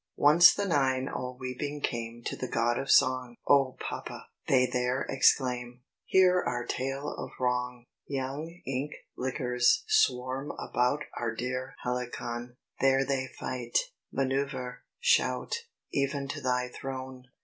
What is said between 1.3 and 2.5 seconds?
weeping came To the